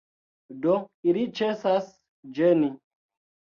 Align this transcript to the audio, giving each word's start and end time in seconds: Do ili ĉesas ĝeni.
Do 0.63 0.77
ili 1.11 1.27
ĉesas 1.41 1.95
ĝeni. 2.41 2.75